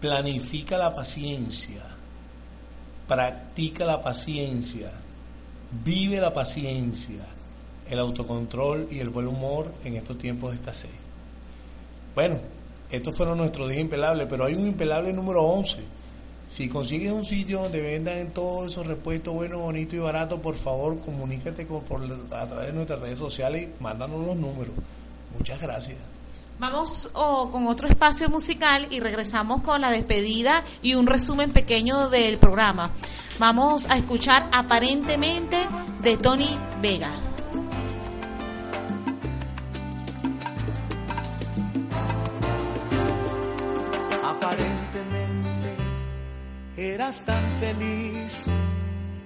[0.00, 1.82] planifica la paciencia,
[3.08, 4.92] practica la paciencia,
[5.84, 7.24] vive la paciencia,
[7.90, 10.90] el autocontrol y el buen humor en estos tiempos de escasez.
[12.14, 12.38] Bueno,
[12.88, 15.78] estos fueron nuestros 10 impelables, pero hay un impelable número 11.
[16.48, 21.00] Si consigues un sitio donde vendan todos esos repuestos buenos, bonitos y baratos, por favor
[21.00, 24.74] comunícate con, por, a través de nuestras redes sociales y mándanos los números.
[25.36, 25.98] Muchas gracias.
[26.58, 32.38] Vamos con otro espacio musical y regresamos con la despedida y un resumen pequeño del
[32.38, 32.90] programa.
[33.38, 35.56] Vamos a escuchar aparentemente
[36.02, 37.12] de Tony Vega.
[44.24, 45.76] Aparentemente
[46.76, 48.44] eras tan feliz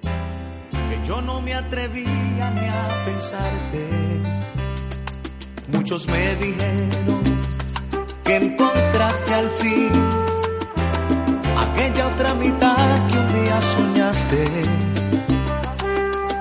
[0.02, 4.21] que yo no me atrevía ni a pensarte.
[5.68, 7.22] Muchos me dijeron
[8.24, 9.92] que encontraste al fin
[11.56, 14.44] aquella otra mitad que un día soñaste.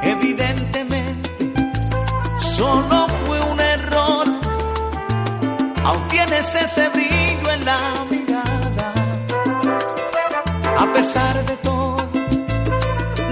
[0.03, 1.53] Evidentemente,
[2.39, 4.27] solo fue un error.
[5.83, 8.93] Aún tienes ese brillo en la mirada.
[10.77, 12.09] A pesar de todo,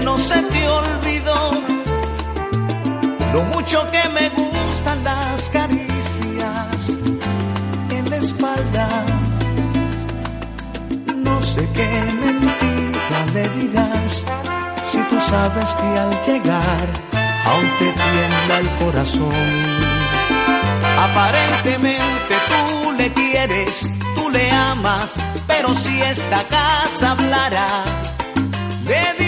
[0.04, 1.50] no se te olvidó
[3.32, 5.19] lo mucho que me gustan las
[11.60, 11.88] sé qué
[12.24, 14.24] mentira le dirás
[14.90, 16.88] si tú sabes que al llegar
[17.44, 19.34] aún te tiembla el corazón.
[21.06, 25.14] Aparentemente tú le quieres, tú le amas,
[25.46, 27.84] pero si esta casa hablara,
[28.84, 29.24] le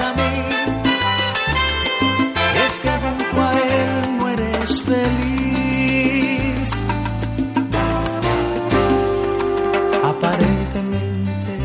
[0.00, 0.32] a mí,
[2.66, 6.70] es que junto a él no eres feliz.
[10.04, 11.58] Aparentemente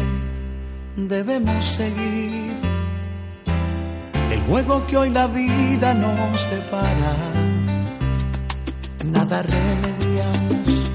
[0.95, 2.57] debemos seguir
[4.32, 7.34] el juego que hoy la vida nos depara.
[9.05, 10.91] Nada remediamos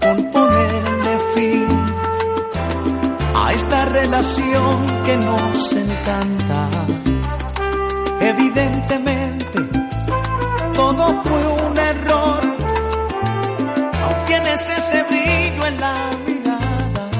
[0.00, 1.68] con ponerle fin
[3.34, 5.70] a esta relación que nos
[6.00, 6.68] encanta.
[8.20, 9.58] Evidentemente,
[10.74, 12.40] todo fue un error.
[14.02, 15.94] Aún tienes ese brillo en la
[16.26, 17.10] mirada.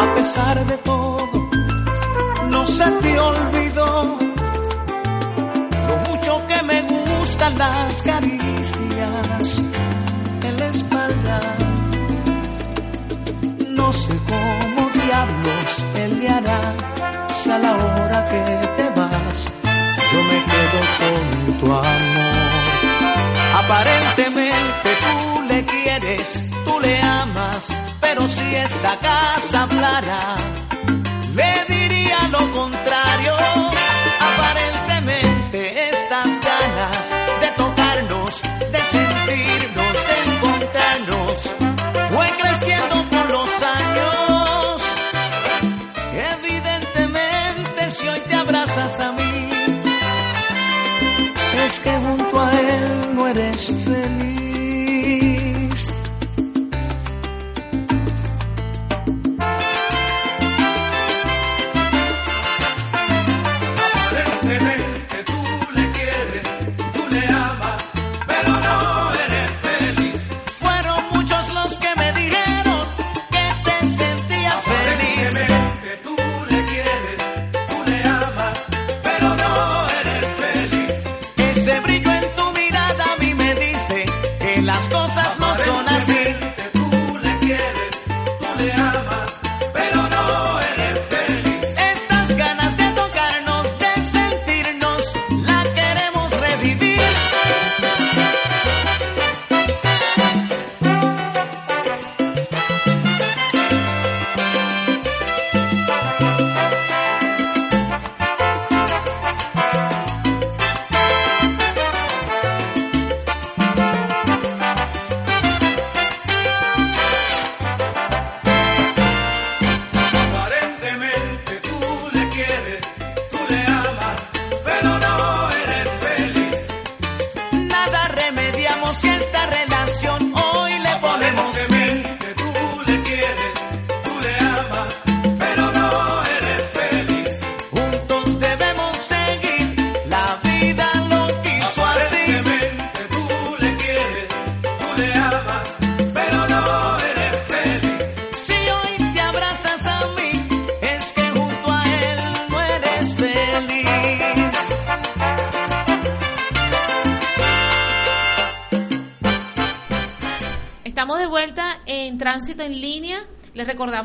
[0.00, 1.28] A pesar de todo,
[2.50, 4.18] no se te olvidó
[5.88, 9.58] lo mucho que me gustan las caricias
[10.42, 11.40] en la espalda.
[13.70, 14.14] No sé
[23.64, 30.36] Aparentemente tú le quieres, tú le amas, pero y esta casa plana,
[31.32, 33.34] le diría lo contrario.
[34.20, 41.54] Aparentemente estas ganas de tocarnos, de sentirnos, de encontrarnos,
[42.12, 43.50] fue creciendo por los
[43.80, 44.82] años.
[46.34, 49.48] Evidentemente si hoy te abrazas a mí,
[51.66, 52.33] es que junto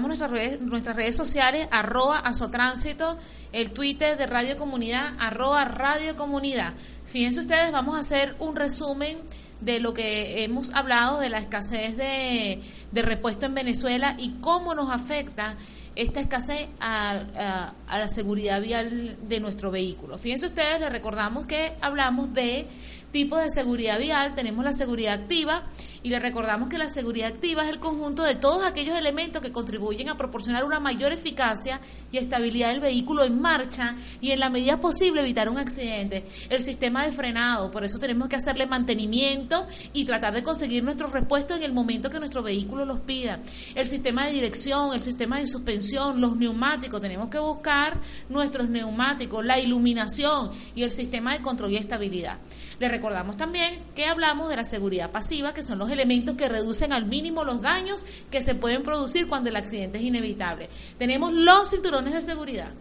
[0.10, 3.18] nuestras redes, nuestras redes sociales, arroba azotránsito,
[3.54, 6.74] el Twitter de Radio Comunidad, arroba Radio Comunidad.
[7.06, 9.18] Fíjense ustedes, vamos a hacer un resumen
[9.62, 14.76] de lo que hemos hablado de la escasez de, de repuesto en Venezuela y cómo
[14.76, 15.56] nos afecta
[15.96, 20.18] esta escasez a, a- a la seguridad vial de nuestro vehículo.
[20.18, 22.68] Fíjense ustedes, les recordamos que hablamos de
[23.12, 25.64] tipos de seguridad vial, tenemos la seguridad activa
[26.04, 29.52] y les recordamos que la seguridad activa es el conjunto de todos aquellos elementos que
[29.52, 31.82] contribuyen a proporcionar una mayor eficacia
[32.12, 36.26] y estabilidad del vehículo en marcha y en la medida posible evitar un accidente.
[36.50, 41.12] El sistema de frenado, por eso tenemos que hacerle mantenimiento y tratar de conseguir nuestros
[41.12, 43.40] repuestos en el momento que nuestro vehículo los pida.
[43.76, 48.00] El sistema de dirección, el sistema de suspensión, los neumáticos, tenemos que buscar
[48.30, 52.40] nuestros neumáticos, la iluminación y el sistema de control y estabilidad.
[52.80, 56.94] Le recordamos también que hablamos de la seguridad pasiva, que son los elementos que reducen
[56.94, 60.70] al mínimo los daños que se pueden producir cuando el accidente es inevitable.
[60.98, 62.72] Tenemos los cinturones de seguridad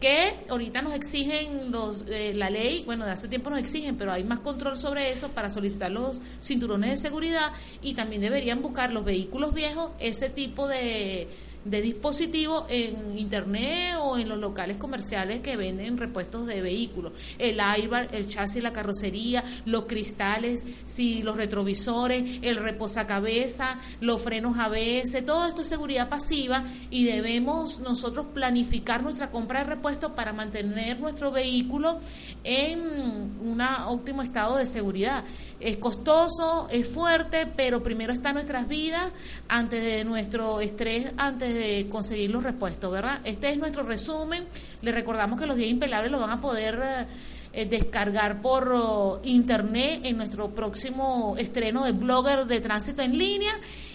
[0.00, 4.10] que ahorita nos exigen los, eh, la ley, bueno, de hace tiempo nos exigen, pero
[4.10, 8.92] hay más control sobre eso para solicitar los cinturones de seguridad y también deberían buscar
[8.92, 11.28] los vehículos viejos ese tipo de,
[11.64, 17.12] de dispositivo en internet o en los locales comerciales que venden repuestos de vehículos.
[17.38, 24.58] El airbag, el chasis, la carrocería, los cristales, si los retrovisores, el reposacabezas, los frenos
[24.58, 30.32] ABS, todo esto es seguridad pasiva y debemos nosotros planificar nuestra compra de repuestos para
[30.32, 32.00] mantener nuestro vehículo
[32.44, 35.24] en un óptimo estado de seguridad.
[35.62, 39.12] Es costoso, es fuerte, pero primero está nuestras vidas
[39.48, 43.20] antes de nuestro estrés, antes de conseguir los repuestos, ¿verdad?
[43.24, 44.44] Este es nuestro resumen.
[44.82, 47.06] Le recordamos que los días impelables los van a poder
[47.52, 53.52] eh, descargar por oh, internet en nuestro próximo estreno de blogger de tránsito en línea.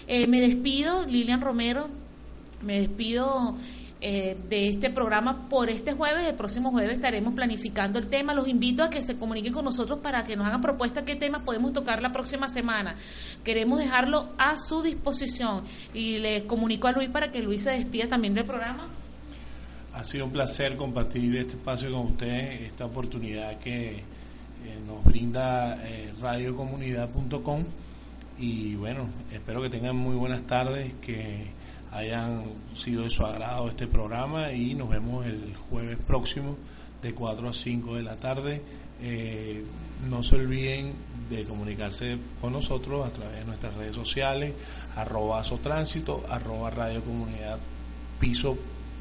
[0.07, 1.89] Eh, me despido, Lilian Romero,
[2.61, 3.57] me despido
[3.99, 6.27] eh, de este programa por este jueves.
[6.27, 8.33] El próximo jueves estaremos planificando el tema.
[8.33, 11.41] Los invito a que se comuniquen con nosotros para que nos hagan propuestas qué temas
[11.41, 12.95] podemos tocar la próxima semana.
[13.43, 18.07] Queremos dejarlo a su disposición y les comunico a Luis para que Luis se despida
[18.07, 18.87] también del programa.
[19.93, 24.03] Ha sido un placer compartir este espacio con usted, esta oportunidad que eh,
[24.85, 27.63] nos brinda eh, radiocomunidad.com
[28.37, 31.47] y bueno, espero que tengan muy buenas tardes, que
[31.97, 32.43] hayan
[32.75, 36.55] sido de su agrado este programa y nos vemos el jueves próximo
[37.01, 38.61] de 4 a 5 de la tarde.
[39.01, 39.63] Eh,
[40.07, 40.93] no se olviden
[41.29, 44.53] de comunicarse con nosotros a través de nuestras redes sociales,
[44.95, 47.57] arroba Azotránsito, arroba Radio Comunidad
[48.19, 48.57] Piso,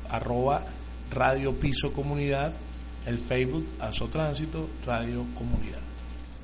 [0.09, 0.65] arroba
[1.11, 2.55] Radio Piso Comunidad,
[3.05, 5.86] el Facebook Azotránsito, Radio Comunidad.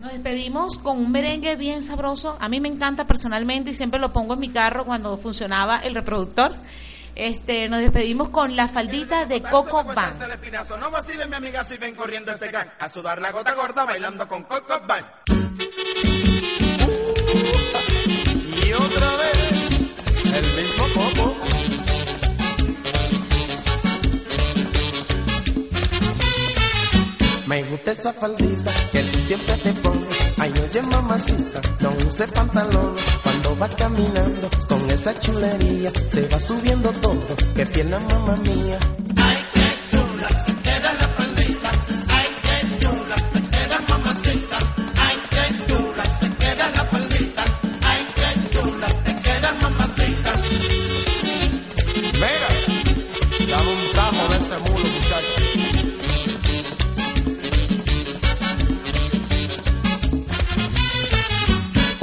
[0.02, 2.36] Nos despedimos con un merengue bien sabroso.
[2.40, 5.94] A mí me encanta personalmente y siempre lo pongo en mi carro cuando funcionaba el
[5.94, 6.56] reproductor.
[7.14, 9.84] Este, nos despedimos con la faldita de Coco.
[10.24, 10.76] El espinazo.
[10.78, 12.68] No vacilen, mi amiga, si ven corriendo este can.
[12.80, 15.06] A sudar la gota gorda bailando con Coco Band.
[18.66, 20.71] Y otra vez, el mismo
[27.52, 30.38] Me gusta esa faldita que tú siempre te pones.
[30.38, 32.96] Ay, oye, mamacita, no use pantalón.
[33.22, 37.36] Cuando vas caminando con esa chulería, se va subiendo todo.
[37.54, 38.78] Que pierna, mamá mía.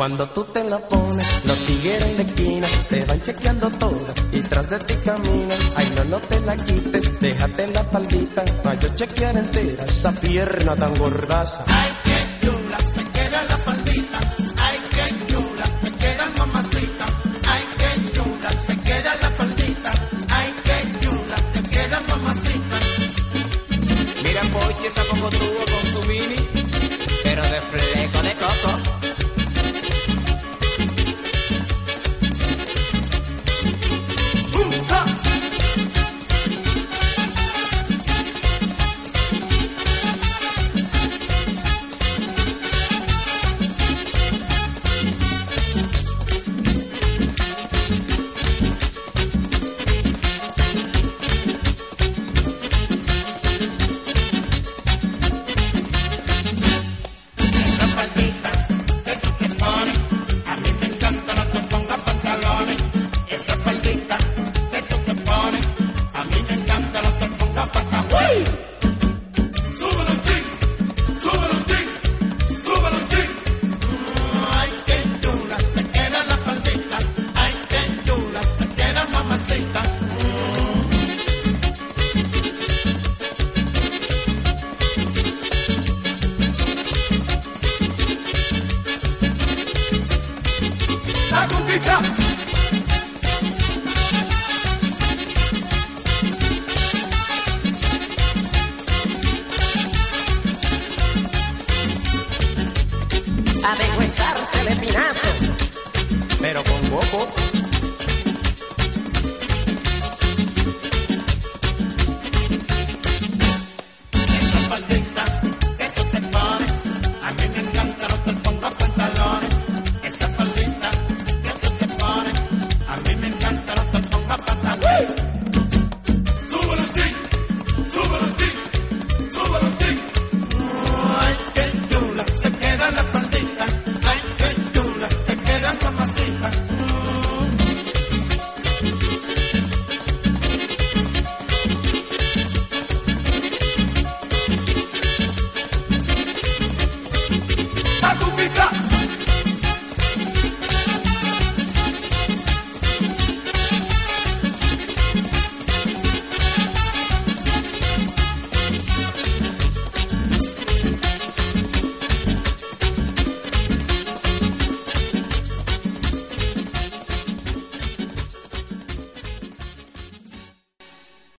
[0.09, 4.39] Cuando tú te la pones, los tigres en la esquina te van chequeando todo y
[4.41, 5.59] tras de ti caminan.
[5.75, 10.75] Ay, no, no te la quites, déjate la faldita para yo chequear entera esa pierna
[10.75, 11.63] tan gordaza.
[12.05, 13.68] Mira,